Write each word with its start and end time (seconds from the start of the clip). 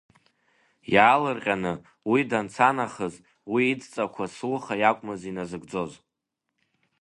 Иаалырҟьаны 0.93 1.73
уи 2.11 2.21
данцанахыс 2.29 3.15
уи 3.51 3.63
идҵақәа 3.71 4.25
Суха 4.35 4.75
иакәмыз 4.79 5.21
иназыгӡоз. 5.29 5.91